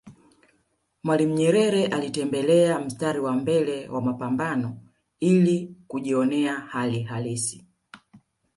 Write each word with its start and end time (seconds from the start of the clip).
Mwalimu 1.03 1.33
Nyerere 1.35 1.85
alitembelea 1.87 2.79
mstari 2.79 3.19
wa 3.19 3.33
mbele 3.35 3.87
wa 3.89 4.01
mapambano 4.01 4.77
ili 5.19 5.75
kujjionea 5.87 6.55
hali 6.59 7.03
halisi 7.03 7.65